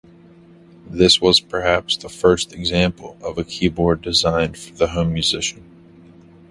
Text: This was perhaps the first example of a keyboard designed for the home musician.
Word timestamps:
This 0.89 1.21
was 1.21 1.39
perhaps 1.39 1.95
the 1.95 2.09
first 2.09 2.53
example 2.53 3.19
of 3.21 3.37
a 3.37 3.43
keyboard 3.43 4.01
designed 4.01 4.57
for 4.57 4.73
the 4.73 4.87
home 4.87 5.13
musician. 5.13 5.63